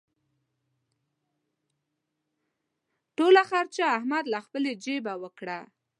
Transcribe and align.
ټوله 3.17 3.41
خرچه 3.49 3.83
احمد 3.97 4.25
له 4.33 4.39
خپلې 4.45 4.71
جېبه 4.85 5.13
وکړه. 5.23 5.59